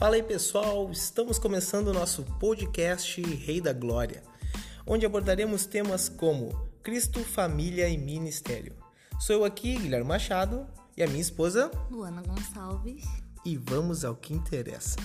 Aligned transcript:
Fala 0.00 0.14
aí 0.14 0.22
pessoal, 0.22 0.90
estamos 0.90 1.38
começando 1.38 1.88
o 1.88 1.92
nosso 1.92 2.22
podcast 2.38 3.20
Rei 3.20 3.60
da 3.60 3.74
Glória, 3.74 4.22
onde 4.86 5.04
abordaremos 5.04 5.66
temas 5.66 6.08
como 6.08 6.58
Cristo, 6.82 7.22
família 7.22 7.86
e 7.86 7.98
ministério. 7.98 8.74
Sou 9.18 9.36
eu 9.36 9.44
aqui, 9.44 9.76
Guilherme 9.76 10.08
Machado, 10.08 10.66
e 10.96 11.02
a 11.02 11.06
minha 11.06 11.20
esposa, 11.20 11.70
Luana 11.90 12.22
Gonçalves. 12.22 13.04
E 13.44 13.58
vamos 13.58 14.02
ao 14.02 14.16
que 14.16 14.32
interessa. 14.32 14.96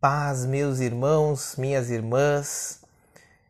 Paz, 0.00 0.46
meus 0.46 0.80
irmãos, 0.80 1.56
minhas 1.58 1.90
irmãs. 1.90 2.80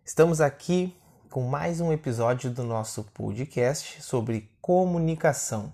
Estamos 0.04 0.40
aqui 0.40 0.92
com 1.30 1.42
mais 1.42 1.80
um 1.80 1.92
episódio 1.92 2.50
do 2.50 2.64
nosso 2.64 3.04
podcast 3.14 4.02
sobre 4.02 4.50
comunicação. 4.60 5.72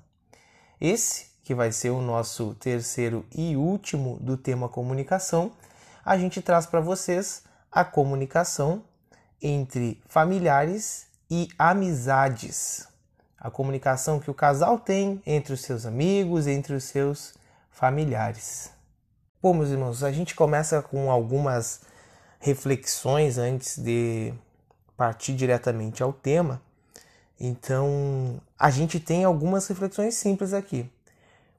Esse 0.78 1.28
que 1.42 1.54
vai 1.54 1.72
ser 1.72 1.88
o 1.88 2.02
nosso 2.02 2.54
terceiro 2.56 3.24
e 3.34 3.56
último 3.56 4.18
do 4.20 4.36
tema 4.36 4.68
comunicação, 4.68 5.50
a 6.04 6.18
gente 6.18 6.42
traz 6.42 6.66
para 6.66 6.80
vocês 6.80 7.42
a 7.72 7.86
comunicação 7.86 8.84
entre 9.40 9.98
familiares 10.06 11.06
e 11.30 11.48
amizades. 11.58 12.86
A 13.40 13.50
comunicação 13.50 14.20
que 14.20 14.30
o 14.30 14.34
casal 14.34 14.78
tem 14.78 15.22
entre 15.24 15.54
os 15.54 15.62
seus 15.62 15.86
amigos, 15.86 16.46
entre 16.46 16.74
os 16.74 16.84
seus 16.84 17.32
familiares. 17.70 18.70
Bom, 19.42 19.54
meus 19.54 19.70
irmãos, 19.70 20.04
a 20.04 20.12
gente 20.12 20.34
começa 20.34 20.82
com 20.82 21.10
algumas 21.10 21.80
reflexões 22.40 23.38
antes 23.38 23.78
de 23.78 24.34
partir 24.96 25.34
diretamente 25.34 26.02
ao 26.02 26.12
tema. 26.12 26.60
Então, 27.38 28.40
a 28.58 28.70
gente 28.70 28.98
tem 28.98 29.24
algumas 29.24 29.66
reflexões 29.66 30.14
simples 30.14 30.52
aqui. 30.52 30.90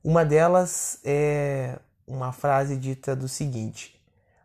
Uma 0.04 0.26
delas 0.26 1.00
é 1.04 1.78
uma 2.08 2.32
frase 2.32 2.78
dita 2.78 3.16
do 3.16 3.28
seguinte: 3.28 4.02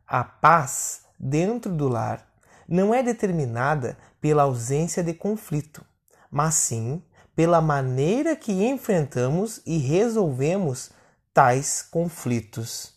A 0.06 0.22
paz 0.24 1.02
dentro 1.18 1.72
do 1.72 1.88
lar 1.88 2.26
não 2.68 2.94
é 2.94 3.02
determinada 3.02 3.96
pela 4.20 4.42
ausência 4.42 5.02
de 5.02 5.14
conflito, 5.14 5.84
mas 6.30 6.54
sim 6.54 7.02
pela 7.34 7.60
maneira 7.60 8.36
que 8.36 8.52
enfrentamos 8.52 9.62
e 9.64 9.78
resolvemos 9.78 10.90
tais 11.32 11.82
conflitos. 11.82 12.92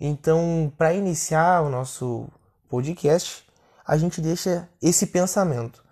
Então, 0.00 0.72
para 0.76 0.94
iniciar 0.94 1.62
o 1.62 1.68
nosso 1.68 2.28
podcast, 2.68 3.47
a 3.88 3.96
gente 3.96 4.20
deixa 4.20 4.68
esse 4.82 5.06
pensamento. 5.06 5.82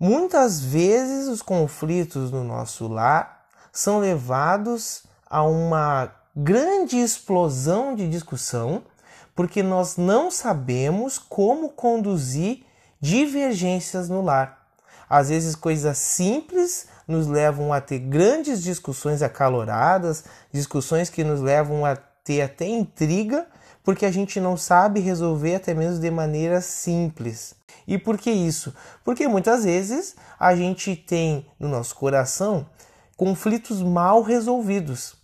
Muitas 0.00 0.60
vezes 0.60 1.28
os 1.28 1.42
conflitos 1.42 2.32
no 2.32 2.42
nosso 2.42 2.88
lar 2.88 3.44
são 3.70 3.98
levados 3.98 5.04
a 5.28 5.42
uma 5.42 6.10
grande 6.34 6.96
explosão 6.96 7.94
de 7.94 8.08
discussão 8.08 8.82
porque 9.34 9.62
nós 9.62 9.98
não 9.98 10.30
sabemos 10.30 11.18
como 11.18 11.68
conduzir 11.68 12.64
divergências 12.98 14.08
no 14.08 14.22
lar. 14.22 14.64
Às 15.08 15.28
vezes, 15.28 15.54
coisas 15.54 15.98
simples 15.98 16.86
nos 17.06 17.26
levam 17.26 17.72
a 17.72 17.80
ter 17.80 17.98
grandes 17.98 18.62
discussões 18.62 19.22
acaloradas, 19.22 20.24
discussões 20.50 21.10
que 21.10 21.22
nos 21.22 21.40
levam 21.40 21.84
a 21.84 21.94
ter 21.96 22.40
até 22.40 22.66
intriga, 22.66 23.46
porque 23.84 24.06
a 24.06 24.10
gente 24.10 24.40
não 24.40 24.56
sabe 24.56 24.98
resolver 24.98 25.56
até 25.56 25.74
mesmo 25.74 26.00
de 26.00 26.10
maneira 26.10 26.60
simples. 26.62 27.54
E 27.86 27.98
por 27.98 28.16
que 28.16 28.30
isso? 28.30 28.74
Porque 29.04 29.28
muitas 29.28 29.64
vezes 29.64 30.16
a 30.40 30.56
gente 30.56 30.96
tem 30.96 31.46
no 31.60 31.68
nosso 31.68 31.94
coração 31.94 32.66
conflitos 33.14 33.82
mal 33.82 34.22
resolvidos. 34.22 35.14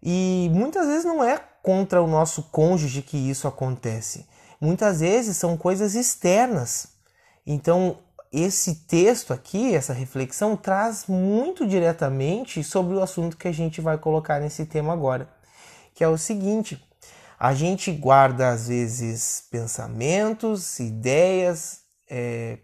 E 0.00 0.48
muitas 0.54 0.86
vezes 0.86 1.04
não 1.04 1.22
é 1.24 1.40
contra 1.60 2.00
o 2.00 2.06
nosso 2.06 2.44
cônjuge 2.44 3.02
que 3.02 3.16
isso 3.16 3.48
acontece. 3.48 4.26
Muitas 4.60 5.00
vezes 5.00 5.36
são 5.36 5.56
coisas 5.56 5.96
externas. 5.96 6.88
Então, 7.44 7.98
esse 8.32 8.74
texto 8.86 9.32
aqui, 9.32 9.74
essa 9.74 9.92
reflexão, 9.92 10.56
traz 10.56 11.06
muito 11.06 11.66
diretamente 11.66 12.62
sobre 12.62 12.94
o 12.94 13.02
assunto 13.02 13.36
que 13.36 13.48
a 13.48 13.52
gente 13.52 13.80
vai 13.80 13.98
colocar 13.98 14.38
nesse 14.38 14.66
tema 14.66 14.92
agora, 14.92 15.28
que 15.94 16.04
é 16.04 16.08
o 16.08 16.18
seguinte: 16.18 16.80
a 17.38 17.54
gente 17.54 17.92
guarda 17.92 18.48
às 18.48 18.68
vezes 18.68 19.44
pensamentos, 19.50 20.80
ideias, 20.80 21.80
é, 22.10 22.58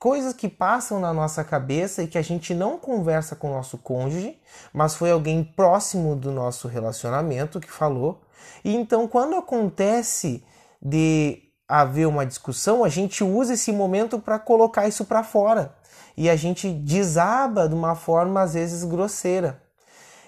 coisas 0.00 0.32
que 0.32 0.48
passam 0.48 0.98
na 0.98 1.12
nossa 1.12 1.44
cabeça 1.44 2.02
e 2.02 2.08
que 2.08 2.18
a 2.18 2.22
gente 2.22 2.54
não 2.54 2.78
conversa 2.78 3.36
com 3.36 3.48
o 3.48 3.54
nosso 3.54 3.78
cônjuge, 3.78 4.38
mas 4.72 4.94
foi 4.94 5.10
alguém 5.10 5.44
próximo 5.44 6.16
do 6.16 6.32
nosso 6.32 6.66
relacionamento 6.66 7.60
que 7.60 7.70
falou. 7.70 8.22
E 8.64 8.74
então, 8.74 9.06
quando 9.06 9.36
acontece 9.36 10.44
de 10.82 11.42
haver 11.68 12.06
uma 12.06 12.26
discussão, 12.26 12.84
a 12.84 12.88
gente 12.88 13.24
usa 13.24 13.54
esse 13.54 13.72
momento 13.72 14.18
para 14.18 14.38
colocar 14.38 14.86
isso 14.86 15.04
para 15.04 15.22
fora. 15.22 15.74
E 16.16 16.28
a 16.30 16.36
gente 16.36 16.70
desaba 16.70 17.68
de 17.68 17.74
uma 17.74 17.94
forma 17.94 18.40
às 18.40 18.54
vezes 18.54 18.84
grosseira. 18.84 19.62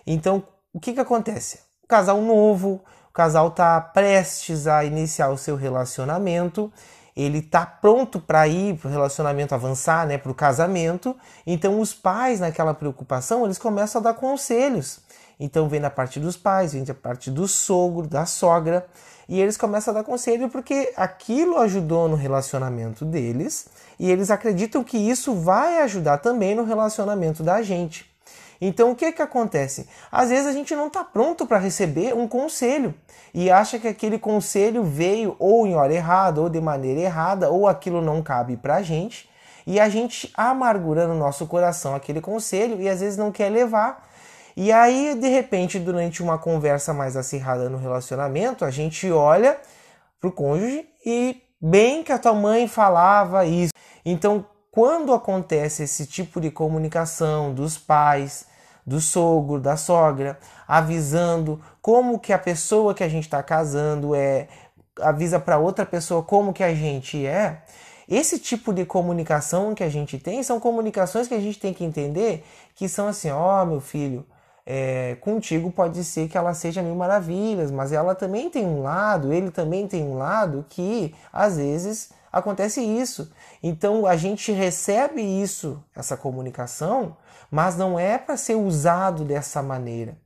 Então, 0.06 0.42
o 0.72 0.80
que, 0.80 0.92
que 0.92 1.00
acontece? 1.00 1.60
O 1.82 1.86
casal 1.86 2.20
novo, 2.20 2.84
casal 3.18 3.48
está 3.48 3.80
prestes 3.80 4.68
a 4.68 4.84
iniciar 4.84 5.30
o 5.30 5.36
seu 5.36 5.56
relacionamento, 5.56 6.72
ele 7.16 7.38
está 7.38 7.66
pronto 7.66 8.20
para 8.20 8.46
ir 8.46 8.76
para 8.76 8.86
o 8.86 8.90
relacionamento 8.92 9.52
avançar, 9.56 10.06
né, 10.06 10.16
para 10.16 10.30
o 10.30 10.34
casamento. 10.34 11.16
Então, 11.44 11.80
os 11.80 11.92
pais, 11.92 12.38
naquela 12.38 12.72
preocupação, 12.72 13.44
eles 13.44 13.58
começam 13.58 14.00
a 14.00 14.04
dar 14.04 14.14
conselhos. 14.14 15.00
Então, 15.40 15.68
vem 15.68 15.80
da 15.80 15.90
parte 15.90 16.20
dos 16.20 16.36
pais, 16.36 16.74
vem 16.74 16.84
da 16.84 16.94
parte 16.94 17.28
do 17.28 17.48
sogro, 17.48 18.06
da 18.06 18.24
sogra 18.24 18.86
e 19.28 19.40
eles 19.40 19.56
começam 19.56 19.92
a 19.92 19.96
dar 19.96 20.04
conselho 20.04 20.48
porque 20.48 20.92
aquilo 20.96 21.58
ajudou 21.58 22.08
no 22.08 22.14
relacionamento 22.14 23.04
deles 23.04 23.66
e 23.98 24.08
eles 24.08 24.30
acreditam 24.30 24.84
que 24.84 24.96
isso 24.96 25.34
vai 25.34 25.82
ajudar 25.82 26.18
também 26.18 26.54
no 26.54 26.62
relacionamento 26.62 27.42
da 27.42 27.62
gente. 27.62 28.08
Então 28.60 28.90
o 28.90 28.96
que 28.96 29.12
que 29.12 29.22
acontece? 29.22 29.88
Às 30.10 30.30
vezes 30.30 30.46
a 30.46 30.52
gente 30.52 30.74
não 30.74 30.88
está 30.88 31.04
pronto 31.04 31.46
para 31.46 31.58
receber 31.58 32.14
um 32.14 32.26
conselho 32.26 32.94
e 33.32 33.50
acha 33.50 33.78
que 33.78 33.88
aquele 33.88 34.18
conselho 34.18 34.82
veio 34.82 35.36
ou 35.38 35.66
em 35.66 35.74
hora 35.74 35.94
errada 35.94 36.40
ou 36.40 36.48
de 36.48 36.60
maneira 36.60 37.00
errada 37.00 37.50
ou 37.50 37.68
aquilo 37.68 38.00
não 38.00 38.22
cabe 38.22 38.56
para 38.56 38.76
a 38.76 38.82
gente 38.82 39.28
e 39.66 39.78
a 39.78 39.88
gente 39.88 40.32
amargura 40.34 41.06
no 41.06 41.14
nosso 41.14 41.46
coração 41.46 41.94
aquele 41.94 42.20
conselho 42.20 42.80
e 42.80 42.88
às 42.88 43.00
vezes 43.00 43.16
não 43.16 43.30
quer 43.30 43.50
levar 43.50 44.08
e 44.60 44.72
aí, 44.72 45.14
de 45.14 45.28
repente, 45.28 45.78
durante 45.78 46.20
uma 46.20 46.36
conversa 46.36 46.92
mais 46.92 47.16
acirrada 47.16 47.70
no 47.70 47.78
relacionamento, 47.78 48.64
a 48.64 48.72
gente 48.72 49.08
olha 49.08 49.56
pro 50.20 50.32
cônjuge 50.32 50.84
e 51.06 51.40
bem 51.60 52.02
que 52.02 52.10
a 52.10 52.18
tua 52.18 52.34
mãe 52.34 52.66
falava 52.66 53.44
isso. 53.44 53.72
Então, 54.04 54.44
quando 54.70 55.12
acontece 55.12 55.82
esse 55.82 56.06
tipo 56.06 56.40
de 56.40 56.50
comunicação 56.50 57.52
dos 57.52 57.78
pais, 57.78 58.46
do 58.86 59.00
sogro, 59.00 59.60
da 59.60 59.76
sogra, 59.76 60.38
avisando 60.66 61.60
como 61.82 62.18
que 62.18 62.32
a 62.32 62.38
pessoa 62.38 62.94
que 62.94 63.04
a 63.04 63.08
gente 63.08 63.24
está 63.24 63.42
casando 63.42 64.14
é, 64.14 64.48
avisa 65.00 65.38
para 65.38 65.58
outra 65.58 65.84
pessoa 65.84 66.22
como 66.22 66.52
que 66.52 66.62
a 66.62 66.74
gente 66.74 67.26
é, 67.26 67.62
esse 68.08 68.38
tipo 68.38 68.72
de 68.72 68.86
comunicação 68.86 69.74
que 69.74 69.84
a 69.84 69.88
gente 69.90 70.18
tem 70.18 70.42
são 70.42 70.58
comunicações 70.58 71.28
que 71.28 71.34
a 71.34 71.40
gente 71.40 71.58
tem 71.58 71.74
que 71.74 71.84
entender 71.84 72.42
que 72.74 72.88
são 72.88 73.08
assim, 73.08 73.30
ó, 73.30 73.62
oh, 73.62 73.66
meu 73.66 73.80
filho, 73.80 74.24
é, 74.64 75.16
contigo 75.20 75.70
pode 75.70 76.02
ser 76.04 76.28
que 76.28 76.38
ela 76.38 76.54
seja 76.54 76.82
mil 76.82 76.94
maravilhas, 76.94 77.70
mas 77.70 77.92
ela 77.92 78.14
também 78.14 78.48
tem 78.48 78.64
um 78.64 78.82
lado, 78.82 79.32
ele 79.32 79.50
também 79.50 79.86
tem 79.86 80.02
um 80.02 80.16
lado 80.16 80.64
que 80.68 81.14
às 81.32 81.58
vezes 81.58 82.10
acontece 82.32 82.80
isso. 82.80 83.32
Então 83.62 84.06
a 84.06 84.16
gente 84.16 84.52
recebe 84.52 85.22
isso, 85.22 85.82
essa 85.94 86.16
comunicação, 86.16 87.16
mas 87.50 87.76
não 87.76 87.98
é 87.98 88.18
para 88.18 88.36
ser 88.36 88.54
usado 88.54 89.24
dessa 89.24 89.62
maneira. 89.62 90.16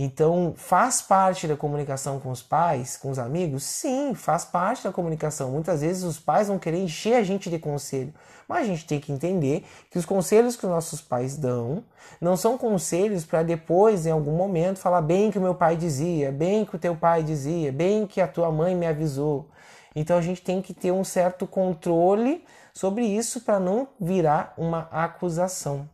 Então, 0.00 0.54
faz 0.56 1.02
parte 1.02 1.48
da 1.48 1.56
comunicação 1.56 2.20
com 2.20 2.30
os 2.30 2.40
pais, 2.40 2.96
com 2.96 3.10
os 3.10 3.18
amigos? 3.18 3.64
Sim, 3.64 4.14
faz 4.14 4.44
parte 4.44 4.84
da 4.84 4.92
comunicação. 4.92 5.50
Muitas 5.50 5.80
vezes 5.80 6.04
os 6.04 6.20
pais 6.20 6.46
vão 6.46 6.56
querer 6.56 6.78
encher 6.78 7.14
a 7.16 7.24
gente 7.24 7.50
de 7.50 7.58
conselho, 7.58 8.14
mas 8.46 8.62
a 8.62 8.64
gente 8.64 8.86
tem 8.86 9.00
que 9.00 9.10
entender 9.10 9.66
que 9.90 9.98
os 9.98 10.06
conselhos 10.06 10.54
que 10.54 10.64
os 10.64 10.70
nossos 10.70 11.00
pais 11.00 11.36
dão 11.36 11.82
não 12.20 12.36
são 12.36 12.56
conselhos 12.56 13.24
para 13.24 13.42
depois, 13.42 14.06
em 14.06 14.12
algum 14.12 14.36
momento, 14.36 14.78
falar 14.78 15.02
bem 15.02 15.32
que 15.32 15.38
o 15.38 15.42
meu 15.42 15.56
pai 15.56 15.76
dizia, 15.76 16.30
bem 16.30 16.64
que 16.64 16.76
o 16.76 16.78
teu 16.78 16.94
pai 16.94 17.24
dizia, 17.24 17.72
bem 17.72 18.06
que 18.06 18.20
a 18.20 18.28
tua 18.28 18.52
mãe 18.52 18.76
me 18.76 18.86
avisou. 18.86 19.48
Então 19.94 20.16
a 20.18 20.22
gente 20.22 20.42
tem 20.42 20.62
que 20.62 20.74
ter 20.74 20.92
um 20.92 21.04
certo 21.04 21.46
controle 21.46 22.44
sobre 22.72 23.04
isso 23.04 23.40
para 23.40 23.58
não 23.58 23.88
virar 23.98 24.54
uma 24.56 24.88
acusação. 24.92 25.88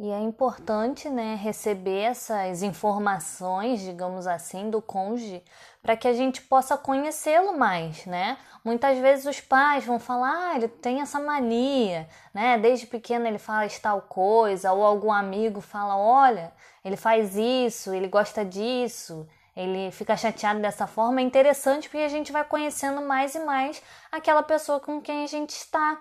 E 0.00 0.12
é 0.12 0.20
importante, 0.20 1.08
né, 1.08 1.34
receber 1.34 2.02
essas 2.02 2.62
informações, 2.62 3.80
digamos 3.80 4.28
assim, 4.28 4.70
do 4.70 4.80
cônjuge, 4.80 5.42
para 5.82 5.96
que 5.96 6.06
a 6.06 6.12
gente 6.12 6.40
possa 6.42 6.78
conhecê-lo 6.78 7.58
mais, 7.58 8.06
né? 8.06 8.38
Muitas 8.64 8.96
vezes 8.98 9.26
os 9.26 9.40
pais 9.40 9.84
vão 9.84 9.98
falar, 9.98 10.52
ah, 10.52 10.54
ele 10.54 10.68
tem 10.68 11.00
essa 11.00 11.18
mania, 11.18 12.08
né? 12.32 12.56
Desde 12.58 12.86
pequeno 12.86 13.26
ele 13.26 13.38
faz 13.38 13.80
tal 13.80 14.02
coisa, 14.02 14.70
ou 14.72 14.84
algum 14.84 15.10
amigo 15.10 15.60
fala, 15.60 15.96
olha, 15.96 16.52
ele 16.84 16.96
faz 16.96 17.34
isso, 17.34 17.92
ele 17.92 18.06
gosta 18.06 18.44
disso, 18.44 19.26
ele 19.58 19.90
fica 19.90 20.16
chateado 20.16 20.60
dessa 20.60 20.86
forma. 20.86 21.20
É 21.20 21.24
interessante 21.24 21.88
porque 21.88 22.04
a 22.04 22.08
gente 22.08 22.30
vai 22.30 22.44
conhecendo 22.44 23.02
mais 23.02 23.34
e 23.34 23.40
mais 23.40 23.82
aquela 24.12 24.42
pessoa 24.42 24.78
com 24.78 25.00
quem 25.00 25.24
a 25.24 25.26
gente 25.26 25.50
está. 25.50 26.00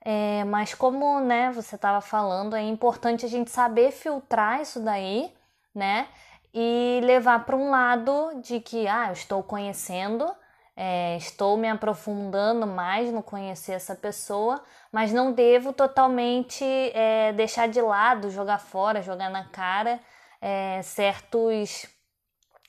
É, 0.00 0.44
mas 0.44 0.72
como 0.72 1.20
né, 1.20 1.52
você 1.52 1.74
estava 1.74 2.00
falando, 2.00 2.56
é 2.56 2.62
importante 2.62 3.26
a 3.26 3.28
gente 3.28 3.50
saber 3.50 3.90
filtrar 3.90 4.62
isso 4.62 4.80
daí, 4.80 5.30
né? 5.74 6.08
E 6.54 7.00
levar 7.04 7.44
para 7.44 7.54
um 7.54 7.70
lado 7.70 8.40
de 8.40 8.60
que, 8.60 8.88
ah, 8.88 9.08
eu 9.08 9.12
estou 9.12 9.42
conhecendo, 9.42 10.26
é, 10.74 11.18
estou 11.18 11.58
me 11.58 11.68
aprofundando 11.68 12.66
mais 12.66 13.12
no 13.12 13.22
conhecer 13.22 13.72
essa 13.72 13.94
pessoa, 13.94 14.62
mas 14.90 15.12
não 15.12 15.32
devo 15.32 15.70
totalmente 15.70 16.64
é, 16.94 17.34
deixar 17.34 17.68
de 17.68 17.80
lado, 17.82 18.30
jogar 18.30 18.58
fora, 18.58 19.02
jogar 19.02 19.28
na 19.28 19.44
cara 19.44 20.00
é, 20.40 20.80
certos 20.82 21.94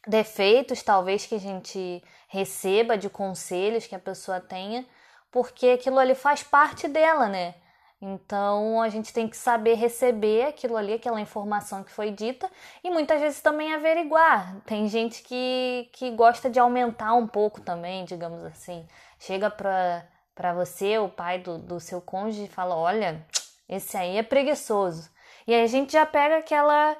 defeitos, 0.08 0.82
talvez 0.82 1.26
que 1.26 1.36
a 1.36 1.40
gente 1.40 2.04
receba 2.28 2.98
de 2.98 3.10
conselhos 3.10 3.86
que 3.86 3.96
a 3.96 4.00
pessoa 4.00 4.40
tenha, 4.40 4.86
porque 5.32 5.68
aquilo 5.68 6.00
ali 6.00 6.16
faz 6.16 6.44
parte 6.44 6.88
dela, 6.88 7.28
né? 7.28 7.56
Então 8.00 8.82
a 8.82 8.90
gente 8.90 9.12
tem 9.12 9.28
que 9.28 9.36
saber 9.36 9.74
receber 9.74 10.46
aquilo 10.46 10.78
ali, 10.78 10.94
aquela 10.94 11.20
informação 11.20 11.84
que 11.84 11.92
foi 11.92 12.12
dita 12.12 12.50
e 12.84 12.92
muitas 12.92 13.20
vezes 13.20 13.42
também 13.42 13.74
averiguar. 13.74 14.62
Tem 14.66 14.88
gente 14.88 15.24
que, 15.24 15.90
que 15.94 16.12
gosta 16.12 16.50
de 16.50 16.60
aumentar 16.60 17.14
um 17.14 17.28
pouco 17.28 17.60
também, 17.60 18.06
digamos 18.06 18.44
assim. 18.46 18.88
Chega 19.20 19.50
pra, 19.50 20.08
pra 20.36 20.54
você, 20.54 21.00
o 21.00 21.10
pai 21.10 21.40
do, 21.40 21.58
do 21.58 21.80
seu 21.80 22.00
cônjuge, 22.00 22.44
e 22.44 22.48
fala: 22.48 22.76
Olha, 22.76 23.26
esse 23.68 23.98
aí 23.98 24.18
é 24.18 24.24
preguiçoso. 24.24 25.10
E 25.48 25.54
aí 25.54 25.64
a 25.64 25.68
gente 25.68 25.94
já 25.94 26.06
pega 26.06 26.38
aquela 26.38 26.96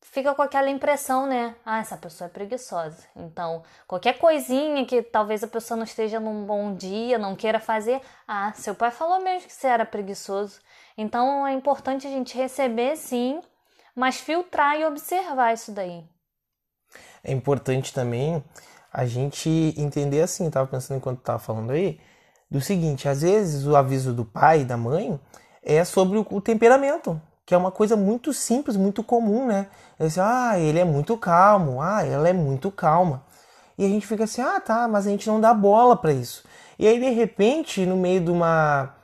fica 0.00 0.34
com 0.34 0.42
aquela 0.42 0.70
impressão, 0.70 1.26
né? 1.26 1.54
Ah, 1.64 1.80
essa 1.80 1.96
pessoa 1.96 2.26
é 2.26 2.30
preguiçosa. 2.30 3.04
Então, 3.14 3.62
qualquer 3.86 4.18
coisinha 4.18 4.84
que 4.84 5.02
talvez 5.02 5.42
a 5.42 5.48
pessoa 5.48 5.76
não 5.76 5.84
esteja 5.84 6.18
num 6.18 6.44
bom 6.44 6.74
dia, 6.74 7.18
não 7.18 7.36
queira 7.36 7.60
fazer, 7.60 8.00
ah, 8.26 8.52
seu 8.54 8.74
pai 8.74 8.90
falou 8.90 9.20
mesmo 9.20 9.48
que 9.48 9.54
você 9.54 9.66
era 9.66 9.84
preguiçoso. 9.84 10.60
Então, 10.96 11.46
é 11.46 11.52
importante 11.52 12.06
a 12.06 12.10
gente 12.10 12.36
receber 12.36 12.96
sim, 12.96 13.40
mas 13.94 14.18
filtrar 14.18 14.78
e 14.78 14.84
observar 14.84 15.52
isso 15.52 15.72
daí. 15.72 16.04
É 17.22 17.32
importante 17.32 17.92
também 17.92 18.42
a 18.92 19.04
gente 19.04 19.74
entender 19.76 20.22
assim, 20.22 20.50
tava 20.50 20.66
pensando 20.66 20.96
enquanto 20.96 21.20
tava 21.20 21.38
falando 21.38 21.72
aí, 21.72 22.00
do 22.50 22.60
seguinte, 22.60 23.08
às 23.08 23.20
vezes 23.20 23.66
o 23.66 23.76
aviso 23.76 24.14
do 24.14 24.24
pai 24.24 24.62
e 24.62 24.64
da 24.64 24.76
mãe 24.76 25.20
é 25.62 25.84
sobre 25.84 26.16
o 26.18 26.40
temperamento 26.40 27.20
que 27.48 27.54
é 27.54 27.56
uma 27.56 27.70
coisa 27.70 27.96
muito 27.96 28.30
simples, 28.30 28.76
muito 28.76 29.02
comum, 29.02 29.46
né? 29.46 29.68
Dizer, 29.98 30.20
ah, 30.20 30.58
ele 30.58 30.78
é 30.80 30.84
muito 30.84 31.16
calmo, 31.16 31.80
ah, 31.80 32.04
ela 32.04 32.28
é 32.28 32.32
muito 32.34 32.70
calma. 32.70 33.22
E 33.78 33.86
a 33.86 33.88
gente 33.88 34.06
fica 34.06 34.24
assim, 34.24 34.42
ah, 34.42 34.60
tá, 34.60 34.86
mas 34.86 35.06
a 35.06 35.10
gente 35.10 35.26
não 35.26 35.40
dá 35.40 35.54
bola 35.54 35.96
para 35.96 36.12
isso. 36.12 36.44
E 36.78 36.86
aí, 36.86 37.00
de 37.00 37.08
repente, 37.08 37.86
no 37.86 37.96
meio 37.96 38.20
de 38.20 38.30
uma 38.30 38.94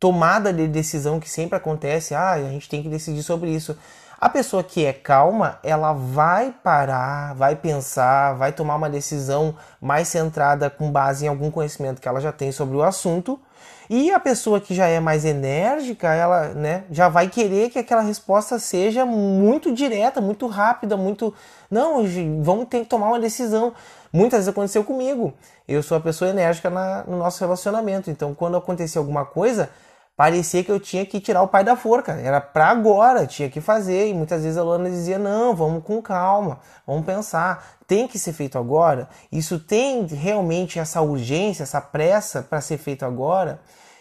tomada 0.00 0.52
de 0.52 0.66
decisão 0.66 1.20
que 1.20 1.30
sempre 1.30 1.56
acontece, 1.56 2.12
ah, 2.12 2.32
a 2.32 2.42
gente 2.42 2.68
tem 2.68 2.82
que 2.82 2.88
decidir 2.88 3.22
sobre 3.22 3.50
isso. 3.50 3.78
A 4.20 4.28
pessoa 4.28 4.64
que 4.64 4.84
é 4.84 4.92
calma, 4.92 5.60
ela 5.62 5.92
vai 5.92 6.50
parar, 6.50 7.36
vai 7.36 7.54
pensar, 7.54 8.32
vai 8.32 8.50
tomar 8.50 8.74
uma 8.74 8.90
decisão 8.90 9.54
mais 9.80 10.08
centrada 10.08 10.68
com 10.68 10.90
base 10.90 11.24
em 11.24 11.28
algum 11.28 11.52
conhecimento 11.52 12.00
que 12.00 12.08
ela 12.08 12.20
já 12.20 12.32
tem 12.32 12.50
sobre 12.50 12.76
o 12.76 12.82
assunto 12.82 13.40
e 13.90 14.10
a 14.10 14.20
pessoa 14.20 14.60
que 14.60 14.74
já 14.74 14.86
é 14.86 15.00
mais 15.00 15.24
enérgica, 15.24 16.12
ela 16.14 16.48
né, 16.48 16.84
já 16.90 17.08
vai 17.08 17.28
querer 17.28 17.70
que 17.70 17.78
aquela 17.78 18.02
resposta 18.02 18.58
seja 18.58 19.04
muito 19.04 19.72
direta, 19.72 20.20
muito 20.20 20.46
rápida, 20.46 20.96
muito. 20.96 21.34
Não, 21.70 22.04
vamos 22.42 22.68
ter 22.68 22.80
que 22.80 22.86
tomar 22.86 23.08
uma 23.08 23.20
decisão. 23.20 23.72
Muitas 24.12 24.40
vezes 24.40 24.48
aconteceu 24.48 24.84
comigo. 24.84 25.32
Eu 25.66 25.82
sou 25.82 25.96
a 25.96 26.00
pessoa 26.00 26.30
enérgica 26.30 26.68
na, 26.68 27.04
no 27.04 27.16
nosso 27.16 27.40
relacionamento. 27.40 28.10
Então, 28.10 28.34
quando 28.34 28.56
acontecia 28.56 29.00
alguma 29.00 29.24
coisa, 29.24 29.70
parecia 30.16 30.62
que 30.62 30.70
eu 30.70 30.78
tinha 30.78 31.04
que 31.04 31.20
tirar 31.20 31.42
o 31.42 31.48
pai 31.48 31.64
da 31.64 31.76
forca. 31.76 32.12
Era 32.12 32.40
para 32.40 32.68
agora, 32.68 33.26
tinha 33.26 33.48
que 33.48 33.60
fazer. 33.60 34.08
E 34.08 34.14
muitas 34.14 34.42
vezes 34.42 34.58
a 34.58 34.62
Luana 34.62 34.90
dizia: 34.90 35.18
não, 35.18 35.54
vamos 35.54 35.84
com 35.84 36.00
calma, 36.02 36.60
vamos 36.86 37.04
pensar. 37.04 37.76
Tem 37.86 38.06
que 38.06 38.18
ser 38.18 38.32
feito 38.32 38.58
agora? 38.58 39.08
Isso 39.30 39.58
tem 39.58 40.06
realmente 40.06 40.78
essa 40.78 41.00
urgência, 41.00 41.62
essa 41.62 41.80
pressa 41.80 42.42
para 42.42 42.60
ser 42.60 42.78
feito 42.78 43.04
agora? 43.04 43.60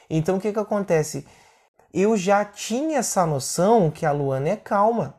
Então 0.09 0.37
o 0.37 0.39
que, 0.39 0.51
que 0.51 0.59
acontece? 0.59 1.25
Eu 1.93 2.15
já 2.15 2.45
tinha 2.45 2.99
essa 2.99 3.25
noção 3.25 3.91
que 3.91 4.05
a 4.05 4.11
Luana 4.11 4.49
é 4.49 4.55
calma, 4.55 5.15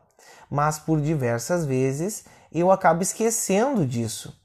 mas 0.49 0.79
por 0.79 0.99
diversas 0.99 1.65
vezes 1.65 2.25
eu 2.51 2.71
acabo 2.71 3.03
esquecendo 3.03 3.85
disso. 3.85 4.39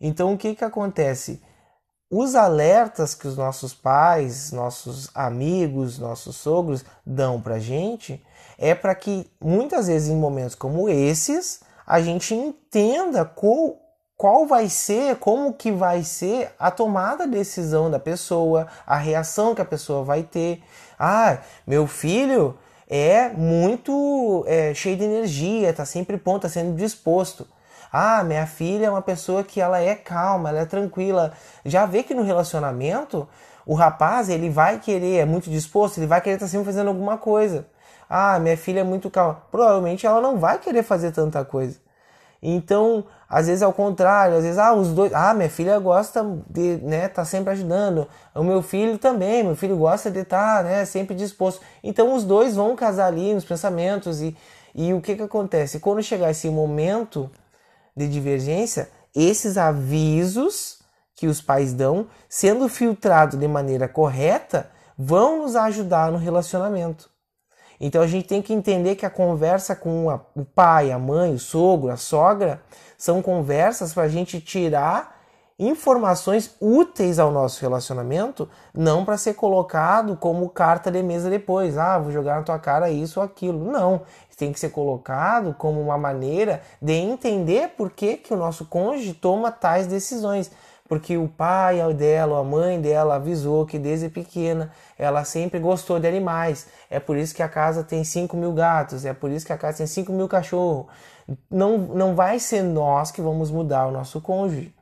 Então 0.00 0.32
o 0.32 0.38
que, 0.38 0.54
que 0.54 0.64
acontece? 0.64 1.42
Os 2.12 2.34
alertas 2.34 3.14
que 3.14 3.28
os 3.28 3.36
nossos 3.36 3.72
pais, 3.72 4.50
nossos 4.50 5.08
amigos, 5.14 5.96
nossos 5.96 6.34
sogros 6.34 6.84
dão 7.06 7.40
para 7.40 7.60
gente 7.60 8.20
é 8.58 8.74
para 8.74 8.96
que 8.96 9.30
muitas 9.40 9.86
vezes 9.86 10.08
em 10.08 10.16
momentos 10.16 10.56
como 10.56 10.88
esses 10.88 11.60
a 11.86 12.00
gente 12.00 12.34
entenda 12.34 13.24
qual, 13.24 13.76
qual 14.16 14.44
vai 14.44 14.68
ser, 14.68 15.16
como 15.16 15.54
que 15.54 15.70
vai 15.70 16.02
ser 16.02 16.52
a 16.58 16.68
tomada 16.68 17.28
de 17.28 17.38
decisão 17.38 17.88
da 17.88 18.00
pessoa, 18.00 18.66
a 18.84 18.96
reação 18.96 19.54
que 19.54 19.62
a 19.62 19.64
pessoa 19.64 20.02
vai 20.02 20.24
ter. 20.24 20.64
Ah, 20.98 21.38
meu 21.64 21.86
filho 21.86 22.58
é 22.88 23.28
muito 23.28 24.44
é, 24.48 24.74
cheio 24.74 24.96
de 24.96 25.04
energia, 25.04 25.72
tá 25.72 25.84
sempre 25.84 26.18
pronto, 26.18 26.42
tá 26.42 26.48
sendo 26.48 26.74
disposto. 26.74 27.46
Ah, 27.92 28.22
minha 28.22 28.46
filha 28.46 28.86
é 28.86 28.90
uma 28.90 29.02
pessoa 29.02 29.42
que 29.42 29.60
ela 29.60 29.80
é 29.80 29.94
calma, 29.94 30.50
ela 30.50 30.60
é 30.60 30.64
tranquila. 30.64 31.32
Já 31.64 31.86
vê 31.86 32.02
que 32.02 32.14
no 32.14 32.22
relacionamento 32.22 33.28
o 33.66 33.74
rapaz 33.74 34.28
ele 34.28 34.48
vai 34.50 34.78
querer, 34.78 35.18
é 35.18 35.24
muito 35.24 35.50
disposto, 35.50 35.98
ele 35.98 36.06
vai 36.06 36.20
querer 36.20 36.36
estar 36.36 36.46
tá 36.46 36.50
sempre 36.50 36.66
fazendo 36.66 36.88
alguma 36.88 37.18
coisa. 37.18 37.66
Ah, 38.08 38.38
minha 38.38 38.56
filha 38.56 38.80
é 38.80 38.84
muito 38.84 39.10
calma. 39.10 39.42
Provavelmente 39.50 40.06
ela 40.06 40.20
não 40.20 40.38
vai 40.38 40.58
querer 40.58 40.82
fazer 40.82 41.12
tanta 41.12 41.44
coisa. 41.44 41.78
Então, 42.42 43.04
às 43.28 43.46
vezes 43.46 43.62
é 43.62 43.66
o 43.66 43.72
contrário, 43.72 44.36
às 44.36 44.42
vezes, 44.42 44.58
ah, 44.58 44.72
os 44.72 44.88
dois, 44.88 45.12
ah, 45.12 45.34
minha 45.34 45.50
filha 45.50 45.78
gosta 45.78 46.24
de, 46.48 46.78
né, 46.78 47.06
tá 47.06 47.24
sempre 47.24 47.52
ajudando, 47.52 48.08
o 48.34 48.42
meu 48.42 48.62
filho 48.62 48.96
também, 48.96 49.44
meu 49.44 49.54
filho 49.54 49.76
gosta 49.76 50.10
de 50.10 50.20
estar, 50.20 50.58
tá, 50.58 50.62
né, 50.62 50.84
sempre 50.86 51.14
disposto. 51.14 51.60
Então, 51.84 52.14
os 52.14 52.24
dois 52.24 52.56
vão 52.56 52.74
casar 52.74 53.08
ali 53.08 53.34
nos 53.34 53.44
pensamentos 53.44 54.22
e, 54.22 54.34
e 54.74 54.94
o 54.94 55.02
que 55.02 55.16
que 55.16 55.22
acontece? 55.22 55.80
Quando 55.80 56.02
chegar 56.02 56.30
esse 56.30 56.48
momento 56.48 57.30
de 57.96 58.08
divergência, 58.08 58.90
esses 59.14 59.56
avisos 59.56 60.80
que 61.14 61.26
os 61.26 61.40
pais 61.40 61.72
dão, 61.72 62.06
sendo 62.28 62.68
filtrados 62.68 63.38
de 63.38 63.46
maneira 63.46 63.88
correta, 63.88 64.70
vão 64.96 65.42
nos 65.42 65.56
ajudar 65.56 66.10
no 66.10 66.18
relacionamento. 66.18 67.10
Então 67.80 68.02
a 68.02 68.06
gente 68.06 68.28
tem 68.28 68.42
que 68.42 68.52
entender 68.52 68.94
que 68.96 69.06
a 69.06 69.10
conversa 69.10 69.74
com 69.74 70.10
a, 70.10 70.20
o 70.34 70.44
pai, 70.44 70.92
a 70.92 70.98
mãe, 70.98 71.34
o 71.34 71.38
sogro, 71.38 71.90
a 71.90 71.96
sogra, 71.96 72.62
são 72.96 73.22
conversas 73.22 73.94
para 73.94 74.02
a 74.02 74.08
gente 74.08 74.40
tirar 74.40 75.18
informações 75.58 76.54
úteis 76.58 77.18
ao 77.18 77.30
nosso 77.30 77.60
relacionamento, 77.60 78.48
não 78.72 79.04
para 79.04 79.18
ser 79.18 79.34
colocado 79.34 80.16
como 80.16 80.48
carta 80.48 80.90
de 80.90 81.02
mesa 81.02 81.28
depois. 81.28 81.76
Ah, 81.76 81.98
vou 81.98 82.10
jogar 82.10 82.36
na 82.36 82.42
tua 82.42 82.58
cara 82.58 82.90
isso 82.90 83.20
ou 83.20 83.26
aquilo. 83.26 83.70
Não, 83.70 84.02
tem 84.40 84.52
que 84.52 84.58
ser 84.58 84.70
colocado 84.70 85.54
como 85.54 85.80
uma 85.80 85.96
maneira 85.96 86.62
de 86.82 86.94
entender 86.94 87.68
por 87.76 87.90
que, 87.90 88.16
que 88.16 88.34
o 88.34 88.36
nosso 88.36 88.64
cônjuge 88.64 89.14
toma 89.14 89.52
tais 89.52 89.86
decisões 89.86 90.50
porque 90.90 91.16
o 91.16 91.28
pai 91.28 91.78
dela, 91.94 92.40
a 92.40 92.42
mãe 92.42 92.80
dela 92.80 93.14
avisou 93.14 93.64
que 93.64 93.78
desde 93.78 94.08
pequena 94.08 94.72
ela 94.98 95.22
sempre 95.22 95.60
gostou 95.60 96.00
de 96.00 96.08
animais. 96.08 96.66
É 96.90 96.98
por 96.98 97.16
isso 97.16 97.32
que 97.32 97.44
a 97.44 97.48
casa 97.48 97.84
tem 97.84 98.02
5 98.02 98.36
mil 98.36 98.52
gatos, 98.52 99.04
é 99.04 99.14
por 99.14 99.30
isso 99.30 99.46
que 99.46 99.52
a 99.52 99.56
casa 99.56 99.78
tem 99.78 99.86
5 99.86 100.12
mil 100.12 100.26
cachorros. 100.26 100.86
Não, 101.48 101.78
não 101.78 102.16
vai 102.16 102.40
ser 102.40 102.62
nós 102.64 103.12
que 103.12 103.22
vamos 103.22 103.52
mudar 103.52 103.86
o 103.86 103.92
nosso 103.92 104.20
cônjuge. 104.20 104.74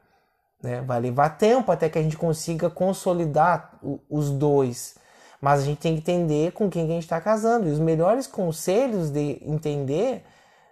Né? 0.63 0.81
Vai 0.81 0.99
levar 0.99 1.37
tempo 1.37 1.71
até 1.71 1.91
que 1.91 1.99
a 1.99 2.03
gente 2.03 2.17
consiga 2.17 2.71
consolidar 2.71 3.79
os 4.09 4.31
dois. 4.31 4.95
Mas 5.41 5.61
a 5.61 5.65
gente 5.65 5.79
tem 5.79 5.95
que 5.95 6.01
entender 6.01 6.53
com 6.53 6.69
quem 6.69 6.87
que 6.87 6.91
a 6.91 6.95
gente 6.95 7.05
está 7.05 7.21
casando. 7.21 7.69
E 7.69 7.71
os 7.71 7.79
melhores 7.79 8.27
conselhos 8.27 9.11
de 9.11 9.41
entender 9.43 10.25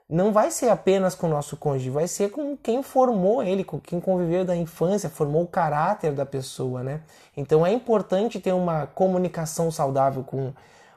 não 0.08 0.32
vai 0.32 0.50
ser 0.50 0.68
apenas 0.68 1.14
com 1.14 1.26
o 1.26 1.30
nosso 1.30 1.56
cônjuge, 1.56 1.90
vai 1.90 2.06
ser 2.06 2.30
com 2.30 2.56
quem 2.56 2.82
formou 2.82 3.42
ele, 3.42 3.64
com 3.64 3.80
quem 3.80 4.00
conviveu 4.00 4.44
da 4.44 4.54
infância, 4.54 5.10
formou 5.10 5.42
o 5.42 5.48
caráter 5.48 6.12
da 6.12 6.24
pessoa, 6.24 6.82
né? 6.82 7.00
Então 7.36 7.66
é 7.66 7.72
importante 7.72 8.38
ter 8.38 8.52
uma 8.52 8.86
comunicação 8.86 9.70
saudável 9.70 10.22
com 10.22 10.52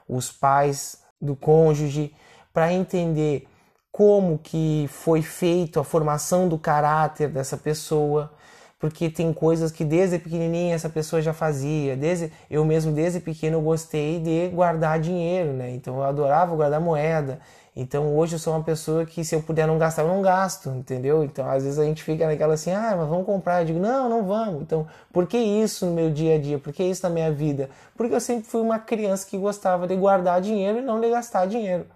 os 0.08 0.30
pais 0.30 1.02
do 1.20 1.34
cônjuge, 1.34 2.14
para 2.52 2.72
entender 2.72 3.46
como 3.92 4.38
que 4.38 4.86
foi 4.88 5.22
feito 5.22 5.78
a 5.78 5.84
formação 5.84 6.48
do 6.48 6.58
caráter 6.58 7.28
dessa 7.28 7.56
pessoa, 7.56 8.32
porque 8.80 9.10
tem 9.10 9.30
coisas 9.30 9.70
que 9.70 9.84
desde 9.84 10.18
pequenininha 10.18 10.74
essa 10.74 10.88
pessoa 10.88 11.20
já 11.20 11.34
fazia. 11.34 11.94
Desde 11.94 12.32
eu 12.50 12.64
mesmo 12.64 12.90
desde 12.90 13.20
pequeno 13.20 13.60
gostei 13.60 14.18
de 14.18 14.48
guardar 14.48 14.98
dinheiro, 14.98 15.52
né? 15.52 15.70
Então 15.70 15.96
eu 15.96 16.02
adorava 16.02 16.56
guardar 16.56 16.80
moeda. 16.80 17.38
Então 17.76 18.16
hoje 18.16 18.34
eu 18.34 18.38
sou 18.38 18.54
uma 18.54 18.64
pessoa 18.64 19.04
que 19.04 19.22
se 19.22 19.34
eu 19.34 19.42
puder 19.42 19.66
não 19.66 19.78
gastar, 19.78 20.02
eu 20.02 20.08
não 20.08 20.22
gasto, 20.22 20.70
entendeu? 20.70 21.22
Então 21.22 21.48
às 21.48 21.62
vezes 21.62 21.78
a 21.78 21.84
gente 21.84 22.02
fica 22.02 22.26
naquela 22.26 22.54
assim, 22.54 22.72
ah, 22.72 22.94
mas 22.96 23.06
vamos 23.06 23.26
comprar. 23.26 23.60
Eu 23.60 23.66
digo, 23.66 23.78
não, 23.78 24.08
não 24.08 24.24
vamos. 24.24 24.62
Então, 24.62 24.86
por 25.12 25.26
que 25.26 25.36
isso 25.36 25.84
no 25.84 25.92
meu 25.92 26.10
dia 26.10 26.36
a 26.36 26.38
dia? 26.38 26.58
Por 26.58 26.72
que 26.72 26.82
isso 26.82 27.02
na 27.02 27.10
minha 27.10 27.30
vida? 27.30 27.68
Porque 27.94 28.14
eu 28.14 28.20
sempre 28.20 28.44
fui 28.48 28.62
uma 28.62 28.78
criança 28.78 29.26
que 29.28 29.36
gostava 29.36 29.86
de 29.86 29.94
guardar 29.94 30.40
dinheiro 30.40 30.78
e 30.78 30.82
não 30.82 31.00
de 31.00 31.10
gastar 31.10 31.46
dinheiro. 31.46 31.86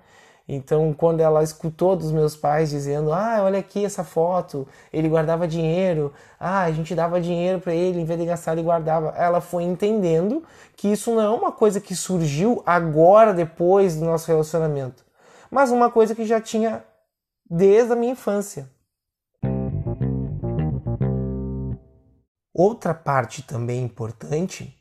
Então, 0.46 0.92
quando 0.92 1.20
ela 1.20 1.42
escutou 1.42 1.96
dos 1.96 2.12
meus 2.12 2.36
pais 2.36 2.70
dizendo: 2.70 3.12
"Ah, 3.12 3.40
olha 3.42 3.58
aqui 3.58 3.84
essa 3.84 4.04
foto, 4.04 4.68
ele 4.92 5.08
guardava 5.08 5.48
dinheiro. 5.48 6.12
Ah, 6.38 6.62
a 6.62 6.72
gente 6.72 6.94
dava 6.94 7.20
dinheiro 7.20 7.60
para 7.60 7.74
ele, 7.74 8.00
em 8.00 8.04
vez 8.04 8.20
de 8.20 8.26
gastar 8.26 8.52
ele 8.52 8.62
guardava". 8.62 9.14
Ela 9.16 9.40
foi 9.40 9.62
entendendo 9.62 10.42
que 10.76 10.88
isso 10.88 11.14
não 11.14 11.22
é 11.22 11.30
uma 11.30 11.50
coisa 11.50 11.80
que 11.80 11.94
surgiu 11.96 12.62
agora 12.66 13.32
depois 13.32 13.96
do 13.96 14.04
nosso 14.04 14.28
relacionamento, 14.28 15.04
mas 15.50 15.70
uma 15.70 15.90
coisa 15.90 16.14
que 16.14 16.26
já 16.26 16.40
tinha 16.40 16.84
desde 17.48 17.92
a 17.92 17.96
minha 17.96 18.12
infância. 18.12 18.68
Outra 22.52 22.94
parte 22.94 23.42
também 23.42 23.82
importante 23.82 24.78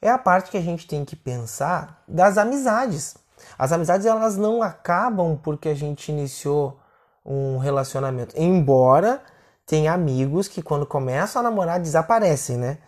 é 0.00 0.10
a 0.10 0.18
parte 0.18 0.50
que 0.50 0.56
a 0.56 0.60
gente 0.60 0.88
tem 0.88 1.04
que 1.04 1.14
pensar 1.14 2.02
das 2.08 2.36
amizades. 2.36 3.21
As 3.58 3.72
amizades 3.72 4.06
elas 4.06 4.36
não 4.36 4.62
acabam 4.62 5.38
porque 5.42 5.68
a 5.68 5.74
gente 5.74 6.10
iniciou 6.10 6.78
um 7.24 7.58
relacionamento. 7.58 8.34
Embora 8.36 9.22
tenha 9.66 9.92
amigos 9.92 10.48
que 10.48 10.62
quando 10.62 10.86
começam 10.86 11.40
a 11.40 11.42
namorar 11.42 11.80
desaparecem, 11.80 12.56
né? 12.56 12.78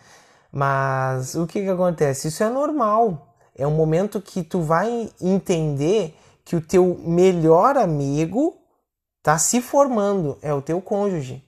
Mas 0.51 1.35
o 1.35 1.47
que 1.47 1.63
que 1.63 1.69
acontece? 1.69 2.29
Isso 2.29 2.43
é 2.43 2.49
normal. 2.49 3.35
É 3.57 3.67
um 3.67 3.73
momento 3.73 4.21
que 4.21 4.43
tu 4.43 4.61
vai 4.61 5.11
entender 5.21 6.17
que 6.45 6.57
o 6.57 6.61
teu 6.61 7.01
melhor 7.05 7.77
amigo 7.77 8.57
está 9.19 9.39
se 9.39 9.63
formando, 9.63 10.37
é 10.43 10.53
o 10.53 10.61
teu 10.61 10.81
cônjuge. 10.81 11.43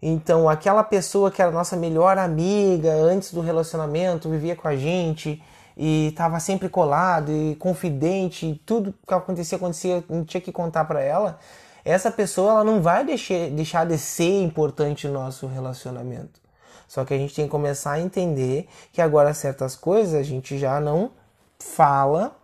Então, 0.00 0.48
aquela 0.48 0.84
pessoa 0.84 1.30
que 1.30 1.42
era 1.42 1.50
nossa 1.50 1.76
melhor 1.76 2.16
amiga 2.18 2.92
antes 2.92 3.32
do 3.32 3.40
relacionamento, 3.40 4.30
vivia 4.30 4.54
com 4.54 4.68
a 4.68 4.76
gente, 4.76 5.42
e 5.78 6.08
estava 6.08 6.40
sempre 6.40 6.68
colado 6.68 7.30
e 7.30 7.54
confidente, 7.54 8.60
tudo 8.66 8.92
que 9.06 9.14
acontecia, 9.14 9.56
acontecia, 9.56 10.04
não 10.08 10.24
tinha 10.24 10.40
que 10.40 10.50
contar 10.50 10.84
para 10.86 11.00
ela, 11.00 11.38
essa 11.84 12.10
pessoa 12.10 12.50
ela 12.50 12.64
não 12.64 12.82
vai 12.82 13.04
deixar, 13.04 13.48
deixar 13.50 13.86
de 13.86 13.96
ser 13.96 14.42
importante 14.42 15.06
no 15.06 15.14
nosso 15.14 15.46
relacionamento. 15.46 16.40
Só 16.88 17.04
que 17.04 17.14
a 17.14 17.18
gente 17.18 17.34
tem 17.34 17.44
que 17.44 17.50
começar 17.50 17.92
a 17.92 18.00
entender 18.00 18.68
que 18.92 19.00
agora 19.00 19.32
certas 19.32 19.76
coisas 19.76 20.14
a 20.14 20.22
gente 20.24 20.58
já 20.58 20.80
não 20.80 21.12
fala 21.58 22.36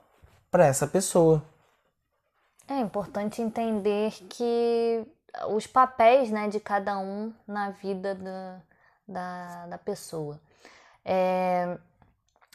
para 0.50 0.67
essa 0.67 0.87
pessoa. 0.87 1.43
É 2.69 2.79
importante 2.79 3.43
entender 3.43 4.12
que 4.29 5.05
os 5.49 5.67
papéis 5.67 6.31
né, 6.31 6.49
de 6.49 6.61
cada 6.61 6.99
um 6.99 7.33
na 7.47 7.71
vida 7.71 8.14
da, 8.14 8.61
da, 9.09 9.67
da 9.67 9.79
pessoa. 9.79 10.38
É, 11.05 11.76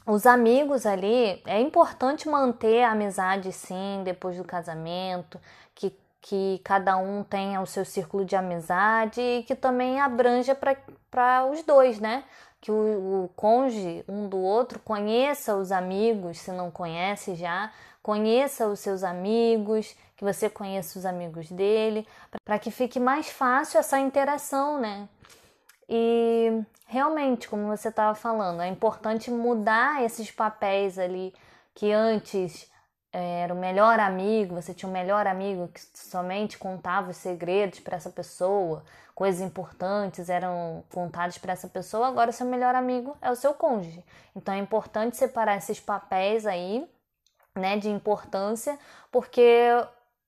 os 0.10 0.26
amigos 0.26 0.88
ali, 0.88 1.40
é 1.46 1.62
importante 1.62 2.28
manter 2.28 2.82
a 2.82 2.94
amizade 2.94 3.52
sim 3.52 4.02
depois 4.04 4.36
do 4.38 4.44
casamento, 4.44 5.40
que, 5.76 5.96
que 6.20 6.60
cada 6.64 6.98
um 6.98 7.24
tenha 7.24 7.62
o 7.62 7.68
seu 7.68 7.86
círculo 7.86 8.26
de 8.26 8.36
amizade 8.36 9.22
e 9.22 9.44
que 9.44 9.54
também 9.54 10.02
abranja 10.02 10.58
para 11.12 11.46
os 11.46 11.62
dois, 11.62 12.00
né? 12.00 12.24
Que 12.60 12.72
o, 12.72 13.26
o 13.26 13.30
cônjuge 13.36 14.04
um 14.08 14.28
do 14.28 14.40
outro 14.40 14.80
conheça 14.80 15.56
os 15.56 15.72
amigos, 15.72 16.40
se 16.40 16.52
não 16.52 16.72
conhece 16.72 17.36
já, 17.36 17.72
conheça 18.02 18.68
os 18.68 18.80
seus 18.80 19.04
amigos, 19.04 19.96
que 20.18 20.26
você 20.26 20.50
conheça 20.50 20.98
os 20.98 21.06
amigos 21.06 21.52
dele, 21.52 22.08
para 22.44 22.58
que 22.58 22.72
fique 22.72 23.00
mais 23.00 23.30
fácil 23.30 23.80
essa 23.80 24.00
interação, 24.00 24.80
né? 24.80 25.08
E 25.90 26.64
realmente, 26.86 27.50
como 27.50 27.66
você 27.68 27.90
estava 27.90 28.14
falando, 28.14 28.62
é 28.62 28.68
importante 28.68 29.32
mudar 29.32 30.04
esses 30.04 30.30
papéis 30.30 31.00
ali 31.00 31.34
que 31.74 31.92
antes 31.92 32.70
é, 33.12 33.42
era 33.42 33.54
o 33.54 33.58
melhor 33.58 34.00
amigo, 34.00 34.54
você 34.54 34.72
tinha 34.72 34.88
um 34.88 34.94
melhor 34.94 35.26
amigo 35.26 35.68
que 35.70 35.82
somente 35.96 36.60
contava 36.60 37.10
os 37.10 37.18
segredos 37.18 37.80
para 37.80 37.98
essa 37.98 38.12
pessoa, 38.12 38.84
coisas 39.16 39.42
importantes 39.42 40.30
eram 40.30 40.84
contadas 40.94 41.40
para 41.40 41.54
essa 41.54 41.68
pessoa, 41.68 42.08
agora 42.08 42.32
seu 42.32 42.46
melhor 42.46 42.76
amigo 42.76 43.18
é 43.20 43.32
o 43.32 43.36
seu 43.36 43.54
cônjuge. 43.54 44.06
Então 44.36 44.54
é 44.54 44.60
importante 44.60 45.18
separar 45.18 45.58
esses 45.58 45.80
papéis 45.80 46.46
aí, 46.46 46.88
né, 47.56 47.78
de 47.78 47.90
importância, 47.90 48.78
porque 49.12 49.72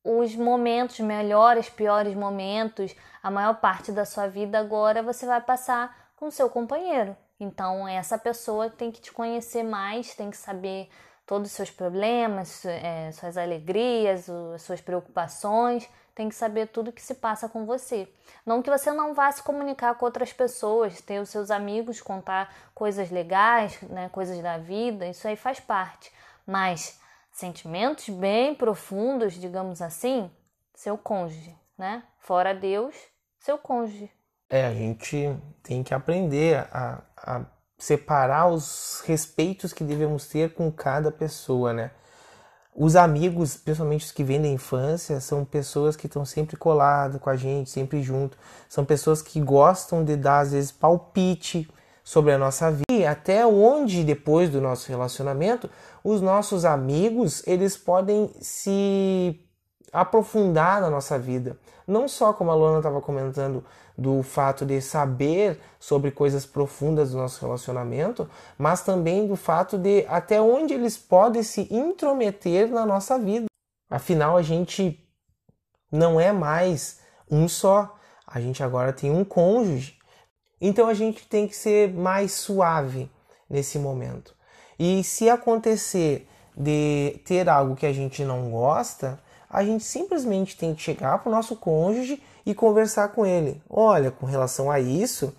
os 0.04 0.36
momentos 0.36 1.00
melhores, 1.00 1.70
piores 1.70 2.16
momentos, 2.16 2.96
a 3.22 3.30
maior 3.30 3.56
parte 3.56 3.92
da 3.92 4.06
sua 4.06 4.28
vida 4.28 4.60
agora 4.60 5.04
você 5.04 5.26
vai 5.26 5.42
passar 5.42 6.12
com 6.16 6.32
seu 6.32 6.50
companheiro. 6.50 7.16
Então, 7.40 7.88
essa 7.88 8.18
pessoa 8.18 8.70
tem 8.70 8.92
que 8.92 9.02
te 9.02 9.12
conhecer 9.12 9.64
mais, 9.64 10.14
tem 10.14 10.30
que 10.30 10.38
saber 10.38 10.90
todos 11.26 11.50
os 11.50 11.56
seus 11.56 11.72
problemas, 11.72 12.66
é, 12.66 13.12
suas 13.12 13.38
alegrias, 13.38 14.30
as 14.30 14.62
suas 14.62 14.82
preocupações, 14.82 15.90
tem 16.14 16.30
que 16.30 16.36
saber 16.36 16.68
tudo 16.68 16.92
que 16.92 17.02
se 17.02 17.16
passa 17.16 17.50
com 17.50 17.66
você. 17.66 18.08
Não 18.46 18.62
que 18.62 18.70
você 18.70 18.92
não 18.92 19.14
vá 19.14 19.32
se 19.32 19.42
comunicar 19.42 19.96
com 19.96 20.06
outras 20.06 20.32
pessoas, 20.34 21.02
ter 21.02 21.20
os 21.20 21.30
seus 21.30 21.50
amigos, 21.50 22.02
contar 22.02 22.54
coisas 22.76 23.10
legais, 23.10 23.82
né, 23.84 24.10
coisas 24.10 24.40
da 24.40 24.58
vida, 24.58 25.08
isso 25.08 25.28
aí 25.28 25.36
faz 25.36 25.60
parte. 25.60 26.12
Mas 26.46 27.01
sentimentos 27.42 28.08
bem 28.08 28.54
profundos, 28.54 29.34
digamos 29.34 29.82
assim, 29.82 30.30
seu 30.76 30.98
cônjuge, 30.98 31.56
né? 31.78 32.04
Fora 32.20 32.54
Deus, 32.54 32.96
seu 33.40 33.58
cônjuge. 33.58 34.10
É, 34.48 34.66
a 34.68 34.74
gente 34.74 35.36
tem 35.64 35.82
que 35.82 35.94
aprender 35.94 36.68
a, 36.72 37.02
a 37.18 37.46
separar 37.78 38.48
os 38.48 39.02
respeitos 39.06 39.74
que 39.74 39.84
devemos 39.84 40.28
ter 40.28 40.54
com 40.54 40.72
cada 40.72 41.12
pessoa, 41.12 41.74
né? 41.74 41.92
Os 42.76 42.96
amigos, 42.96 43.58
principalmente 43.58 44.06
os 44.06 44.12
que 44.12 44.24
vêm 44.24 44.42
da 44.42 44.48
infância, 44.48 45.20
são 45.20 45.44
pessoas 45.44 45.96
que 45.96 46.06
estão 46.06 46.24
sempre 46.24 46.56
coladas 46.56 47.20
com 47.20 47.30
a 47.30 47.36
gente, 47.36 47.70
sempre 47.70 48.02
junto. 48.02 48.38
São 48.70 48.86
pessoas 48.86 49.22
que 49.22 49.42
gostam 49.42 50.06
de 50.06 50.16
dar, 50.16 50.40
às 50.40 50.52
vezes, 50.52 50.72
palpite 50.72 51.68
sobre 52.04 52.32
a 52.32 52.38
nossa 52.38 52.72
vida. 52.72 52.86
E 52.90 53.06
até 53.06 53.46
onde, 53.46 54.04
depois 54.04 54.50
do 54.50 54.62
nosso 54.62 54.90
relacionamento, 54.90 55.70
os 56.04 56.22
nossos 56.22 56.66
amigos, 56.66 57.46
eles 57.48 57.78
podem 57.78 58.32
se 58.40 59.40
aprofundar 59.92 60.82
na 60.82 60.90
nossa 60.90 61.20
vida. 61.20 61.60
Não 61.88 62.08
só, 62.08 62.34
como 62.34 62.52
a 62.52 62.56
Luana 62.56 62.78
estava 62.78 63.02
comentando, 63.02 63.64
do 63.98 64.24
fato 64.24 64.66
de 64.66 64.82
saber 64.82 65.60
sobre 65.80 66.12
coisas 66.12 66.46
profundas 66.46 67.12
do 67.12 67.18
nosso 67.18 67.42
relacionamento, 67.46 68.30
mas 68.58 68.82
também 68.82 69.28
do 69.28 69.36
fato 69.36 69.78
de 69.78 70.06
até 70.08 70.42
onde 70.42 70.74
eles 70.74 70.98
podem 70.98 71.44
se 71.44 71.68
intrometer 71.70 72.70
na 72.70 72.86
nossa 72.86 73.20
vida. 73.20 73.46
Afinal, 73.90 74.38
a 74.38 74.42
gente 74.42 75.06
não 75.92 76.20
é 76.20 76.32
mais 76.32 77.00
um 77.30 77.48
só, 77.48 77.96
a 78.26 78.40
gente 78.40 78.64
agora 78.64 78.94
tem 78.94 79.12
um 79.12 79.26
cônjuge. 79.26 80.00
Então 80.60 80.88
a 80.88 80.94
gente 80.94 81.28
tem 81.28 81.48
que 81.48 81.56
ser 81.56 81.94
mais 81.94 82.32
suave 82.32 83.12
nesse 83.50 83.78
momento. 83.78 84.36
E 84.84 85.04
se 85.04 85.30
acontecer 85.30 86.28
de 86.58 87.20
ter 87.24 87.48
algo 87.48 87.76
que 87.76 87.86
a 87.86 87.94
gente 87.94 88.26
não 88.26 88.50
gosta, 88.50 89.20
a 89.48 89.64
gente 89.64 89.84
simplesmente 89.84 90.58
tem 90.58 90.74
que 90.74 90.82
chegar 90.82 91.20
para 91.20 91.30
o 91.30 91.32
nosso 91.32 91.56
cônjuge 91.56 92.20
e 92.44 92.56
conversar 92.56 93.10
com 93.10 93.24
ele. 93.24 93.62
Olha, 93.70 94.10
com 94.10 94.26
relação 94.26 94.72
a 94.72 94.80
isso, 94.80 95.36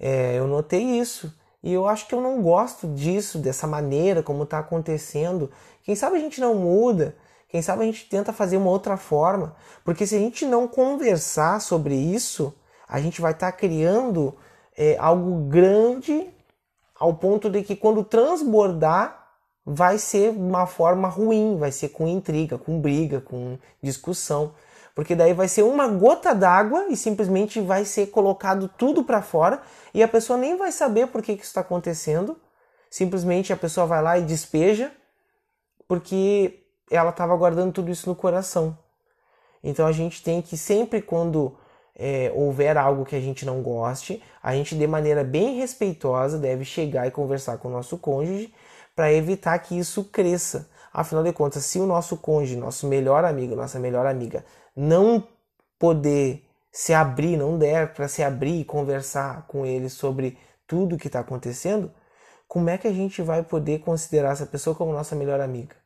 é, 0.00 0.34
eu 0.36 0.48
notei 0.48 0.82
isso 0.82 1.32
e 1.62 1.72
eu 1.72 1.86
acho 1.86 2.08
que 2.08 2.16
eu 2.16 2.20
não 2.20 2.42
gosto 2.42 2.88
disso, 2.88 3.38
dessa 3.38 3.64
maneira 3.64 4.24
como 4.24 4.42
está 4.42 4.58
acontecendo. 4.58 5.52
Quem 5.84 5.94
sabe 5.94 6.16
a 6.16 6.20
gente 6.20 6.40
não 6.40 6.56
muda, 6.56 7.14
quem 7.48 7.62
sabe 7.62 7.84
a 7.84 7.86
gente 7.86 8.08
tenta 8.08 8.32
fazer 8.32 8.56
uma 8.56 8.70
outra 8.70 8.96
forma, 8.96 9.54
porque 9.84 10.04
se 10.04 10.16
a 10.16 10.18
gente 10.18 10.44
não 10.44 10.66
conversar 10.66 11.60
sobre 11.60 11.94
isso, 11.94 12.52
a 12.88 13.00
gente 13.00 13.20
vai 13.20 13.30
estar 13.30 13.52
tá 13.52 13.56
criando 13.56 14.34
é, 14.76 14.96
algo 14.98 15.48
grande 15.48 16.28
ao 17.00 17.14
ponto 17.14 17.48
de 17.48 17.62
que 17.62 17.74
quando 17.74 18.04
transbordar 18.04 19.26
vai 19.64 19.96
ser 19.96 20.30
uma 20.30 20.66
forma 20.66 21.08
ruim, 21.08 21.56
vai 21.56 21.72
ser 21.72 21.88
com 21.88 22.06
intriga, 22.06 22.58
com 22.58 22.78
briga, 22.78 23.22
com 23.22 23.58
discussão, 23.82 24.52
porque 24.94 25.14
daí 25.14 25.32
vai 25.32 25.48
ser 25.48 25.62
uma 25.62 25.88
gota 25.88 26.34
d'água 26.34 26.88
e 26.90 26.96
simplesmente 26.96 27.58
vai 27.58 27.86
ser 27.86 28.08
colocado 28.08 28.68
tudo 28.68 29.02
para 29.02 29.22
fora 29.22 29.62
e 29.94 30.02
a 30.02 30.08
pessoa 30.08 30.38
nem 30.38 30.58
vai 30.58 30.70
saber 30.70 31.06
por 31.06 31.22
que, 31.22 31.36
que 31.36 31.42
isso 31.42 31.50
está 31.50 31.62
acontecendo. 31.62 32.36
Simplesmente 32.90 33.50
a 33.50 33.56
pessoa 33.56 33.86
vai 33.86 34.02
lá 34.02 34.18
e 34.18 34.22
despeja, 34.22 34.92
porque 35.88 36.66
ela 36.90 37.10
estava 37.10 37.34
guardando 37.34 37.72
tudo 37.72 37.90
isso 37.90 38.08
no 38.08 38.14
coração. 38.14 38.76
Então 39.64 39.86
a 39.86 39.92
gente 39.92 40.22
tem 40.22 40.42
que 40.42 40.56
sempre 40.58 41.00
quando 41.00 41.56
é, 41.96 42.32
houver 42.34 42.76
algo 42.76 43.04
que 43.04 43.16
a 43.16 43.20
gente 43.20 43.44
não 43.44 43.62
goste, 43.62 44.22
a 44.42 44.54
gente 44.54 44.76
de 44.76 44.86
maneira 44.86 45.22
bem 45.22 45.56
respeitosa 45.56 46.38
deve 46.38 46.64
chegar 46.64 47.06
e 47.06 47.10
conversar 47.10 47.58
com 47.58 47.68
o 47.68 47.70
nosso 47.70 47.98
cônjuge 47.98 48.52
para 48.94 49.12
evitar 49.12 49.58
que 49.58 49.78
isso 49.78 50.04
cresça. 50.04 50.68
Afinal 50.92 51.22
de 51.22 51.32
contas, 51.32 51.64
se 51.64 51.78
o 51.78 51.86
nosso 51.86 52.16
cônjuge, 52.16 52.56
nosso 52.56 52.86
melhor 52.86 53.24
amigo, 53.24 53.54
nossa 53.54 53.78
melhor 53.78 54.06
amiga, 54.06 54.44
não 54.74 55.22
poder 55.78 56.44
se 56.72 56.92
abrir, 56.92 57.36
não 57.36 57.58
der 57.58 57.92
para 57.92 58.08
se 58.08 58.22
abrir 58.22 58.60
e 58.60 58.64
conversar 58.64 59.46
com 59.46 59.64
ele 59.64 59.88
sobre 59.88 60.38
tudo 60.66 60.98
que 60.98 61.06
está 61.06 61.20
acontecendo, 61.20 61.92
como 62.46 62.68
é 62.68 62.76
que 62.76 62.88
a 62.88 62.92
gente 62.92 63.22
vai 63.22 63.42
poder 63.42 63.80
considerar 63.80 64.32
essa 64.32 64.46
pessoa 64.46 64.74
como 64.74 64.92
nossa 64.92 65.14
melhor 65.14 65.40
amiga? 65.40 65.76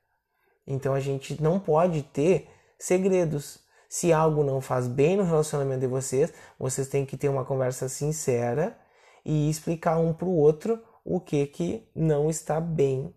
Então 0.67 0.95
a 0.95 1.01
gente 1.01 1.43
não 1.43 1.61
pode 1.61 2.03
ter 2.03 2.49
segredos. 2.79 3.64
Se 3.95 4.13
algo 4.13 4.43
não 4.43 4.61
faz 4.61 4.89
bem 4.89 5.17
no 5.17 5.23
relacionamento 5.23 5.83
de 5.83 5.87
vocês, 5.87 6.33
vocês 6.59 6.89
têm 6.89 7.07
que 7.07 7.17
ter 7.17 7.29
uma 7.29 7.45
conversa 7.45 7.89
sincera 7.89 8.77
e 9.25 9.49
explicar 9.49 9.99
um 9.99 10.13
para 10.13 10.27
o 10.27 10.37
outro 10.37 10.83
o 11.05 11.21
que 11.21 11.47
que 11.47 11.89
não 11.95 12.29
está 12.29 12.61
bem 12.61 13.15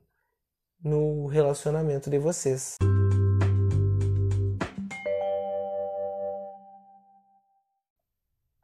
no 0.79 1.25
relacionamento 1.25 2.11
de 2.11 2.19
vocês. 2.19 2.75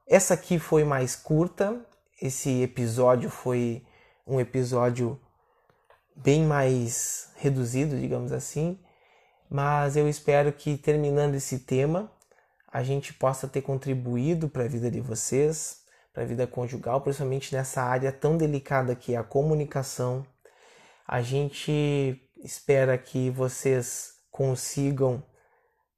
Essa 0.08 0.36
aqui 0.36 0.60
foi 0.60 0.84
mais 0.84 1.16
curta, 1.16 1.84
esse 2.22 2.62
episódio 2.62 3.32
foi 3.32 3.84
um 4.28 4.40
episódio 4.40 5.20
bem 6.16 6.46
mais 6.46 7.32
reduzido, 7.38 8.00
digamos 8.00 8.32
assim, 8.32 8.78
mas 9.50 9.96
eu 9.96 10.08
espero 10.10 10.52
que 10.52 10.78
terminando 10.78 11.36
esse 11.36 11.60
tema 11.60 12.12
a 12.72 12.82
gente 12.82 13.14
possa 13.14 13.48
ter 13.48 13.62
contribuído 13.62 14.50
para 14.50 14.64
a 14.64 14.68
vida 14.68 14.90
de 14.90 15.00
vocês, 15.00 15.84
para 16.12 16.24
a 16.24 16.26
vida 16.26 16.48
conjugal, 16.48 17.02
principalmente 17.02 17.54
nessa 17.56 17.84
área 17.84 18.12
tão 18.12 18.36
delicada 18.36 18.96
que 18.96 19.14
é 19.14 19.18
a 19.18 19.24
comunicação. 19.24 20.26
A 21.08 21.22
gente 21.22 22.20
espera 22.44 22.98
que 22.98 23.30
vocês 23.30 24.14
consigam 24.32 25.24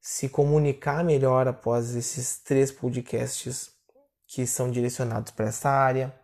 se 0.00 0.28
comunicar 0.28 1.02
melhor 1.02 1.48
após 1.48 1.96
esses 1.96 2.38
três 2.38 2.70
podcasts 2.70 3.70
que 4.26 4.46
são 4.46 4.70
direcionados 4.70 5.32
para 5.32 5.46
essa 5.46 5.70
área. 5.70 6.14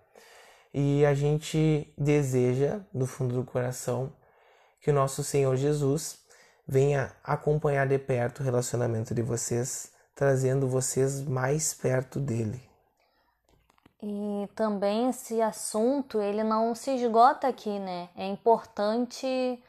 E 0.72 1.04
a 1.04 1.14
gente 1.14 1.92
deseja, 1.96 2.80
do 2.92 3.06
fundo 3.06 3.34
do 3.34 3.44
coração, 3.44 4.12
que 4.80 4.90
o 4.90 4.94
nosso 4.94 5.24
Senhor 5.24 5.56
Jesus 5.56 6.18
venha 6.66 7.12
acompanhar 7.22 7.86
de 7.86 7.98
perto 7.98 8.40
o 8.40 8.42
relacionamento 8.42 9.14
de 9.14 9.22
vocês, 9.22 9.92
trazendo 10.14 10.68
vocês 10.68 11.22
mais 11.22 11.74
perto 11.74 12.20
dele. 12.20 12.62
E 14.02 14.48
também 14.56 15.10
esse 15.10 15.40
assunto, 15.40 16.20
ele 16.20 16.42
não 16.42 16.74
se 16.74 16.90
esgota 16.90 17.46
aqui, 17.46 17.78
né? 17.78 18.08
É 18.16 18.26
importante 18.26 19.62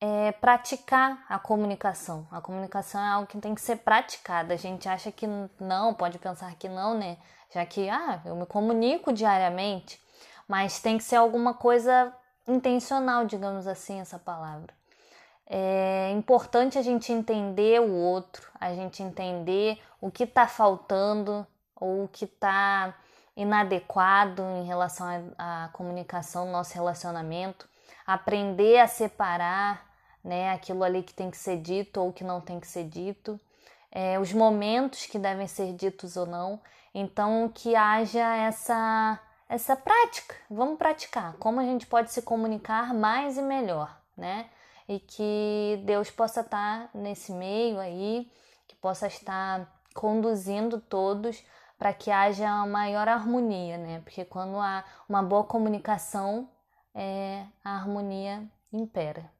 é, 0.00 0.32
praticar 0.32 1.24
a 1.28 1.38
comunicação. 1.38 2.26
A 2.30 2.40
comunicação 2.40 3.00
é 3.00 3.08
algo 3.08 3.26
que 3.26 3.38
tem 3.38 3.54
que 3.54 3.60
ser 3.60 3.76
praticada. 3.76 4.54
A 4.54 4.56
gente 4.56 4.88
acha 4.88 5.12
que 5.12 5.26
não, 5.60 5.92
pode 5.92 6.18
pensar 6.18 6.54
que 6.56 6.68
não, 6.68 6.96
né? 6.96 7.18
Já 7.52 7.64
que, 7.66 7.88
ah, 7.88 8.20
eu 8.24 8.34
me 8.34 8.46
comunico 8.46 9.12
diariamente, 9.12 10.00
mas 10.48 10.80
tem 10.80 10.98
que 10.98 11.04
ser 11.04 11.16
alguma 11.16 11.54
coisa 11.54 12.12
intencional, 12.48 13.24
digamos 13.26 13.66
assim, 13.66 14.00
essa 14.00 14.18
palavra. 14.18 14.74
É 15.46 16.10
importante 16.12 16.78
a 16.78 16.82
gente 16.82 17.12
entender 17.12 17.80
o 17.80 17.92
outro, 17.92 18.50
a 18.58 18.72
gente 18.74 19.02
entender 19.02 19.78
o 20.00 20.10
que 20.10 20.24
está 20.24 20.46
faltando 20.46 21.46
ou 21.76 22.04
o 22.04 22.08
que 22.08 22.24
está 22.24 22.94
inadequado 23.36 24.42
em 24.42 24.64
relação 24.64 25.06
à 25.36 25.68
comunicação, 25.72 26.50
nosso 26.50 26.74
relacionamento, 26.74 27.68
aprender 28.06 28.78
a 28.78 28.86
separar 28.86 29.86
né, 30.22 30.50
aquilo 30.52 30.82
ali 30.82 31.02
que 31.02 31.12
tem 31.12 31.30
que 31.30 31.36
ser 31.36 31.58
dito 31.60 32.00
ou 32.00 32.12
que 32.12 32.24
não 32.24 32.40
tem 32.40 32.58
que 32.58 32.66
ser 32.66 32.84
dito, 32.84 33.38
é, 33.90 34.18
os 34.18 34.32
momentos 34.32 35.06
que 35.06 35.18
devem 35.18 35.46
ser 35.46 35.72
ditos 35.74 36.16
ou 36.16 36.26
não. 36.26 36.60
Então, 36.94 37.50
que 37.52 37.74
haja 37.74 38.36
essa, 38.36 39.20
essa 39.48 39.76
prática, 39.76 40.34
vamos 40.48 40.78
praticar, 40.78 41.34
como 41.34 41.60
a 41.60 41.64
gente 41.64 41.86
pode 41.86 42.12
se 42.12 42.22
comunicar 42.22 42.94
mais 42.94 43.36
e 43.36 43.42
melhor, 43.42 43.94
né? 44.16 44.48
E 44.88 45.00
que 45.00 45.82
Deus 45.84 46.10
possa 46.10 46.40
estar 46.40 46.90
nesse 46.94 47.32
meio 47.32 47.78
aí, 47.78 48.30
que 48.66 48.76
possa 48.76 49.06
estar 49.06 49.82
conduzindo 49.94 50.80
todos 50.80 51.42
para 51.78 51.92
que 51.92 52.10
haja 52.10 52.46
uma 52.54 52.66
maior 52.66 53.08
harmonia, 53.08 53.78
né? 53.78 54.00
Porque 54.00 54.24
quando 54.24 54.56
há 54.56 54.84
uma 55.08 55.22
boa 55.22 55.44
comunicação, 55.44 56.48
é, 56.94 57.46
a 57.62 57.76
harmonia 57.76 58.48
impera. 58.72 59.30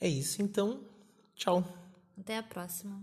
É 0.00 0.08
isso, 0.08 0.42
então. 0.42 0.80
Tchau. 1.34 1.64
Até 2.18 2.38
a 2.38 2.42
próxima. 2.42 3.02